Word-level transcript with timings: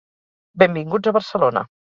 Benvinguts 0.63 1.09
a 1.13 1.17
Barcelona. 1.19 1.67